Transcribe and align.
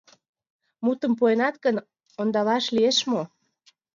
Мутым 0.83 1.11
пуэнат 1.19 1.55
гын, 1.65 1.75
ондалаш 2.19 2.65
лиеш 2.75 2.97
мо? 3.11 3.21